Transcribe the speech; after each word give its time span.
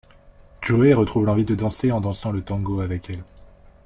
Joey 0.63 0.95
retrouve 0.95 1.27
l'envie 1.27 1.45
de 1.45 1.53
danser 1.53 1.91
en 1.91 2.01
dansant 2.01 2.31
le 2.31 2.41
tango 2.41 2.79
avec 2.81 3.11
elle. 3.11 3.23